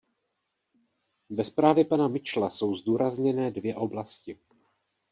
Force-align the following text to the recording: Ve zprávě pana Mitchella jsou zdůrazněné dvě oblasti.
Ve 1.29 1.43
zprávě 1.43 1.85
pana 1.85 2.07
Mitchella 2.07 2.49
jsou 2.49 2.75
zdůrazněné 2.75 3.51
dvě 3.51 3.75
oblasti. 3.75 4.37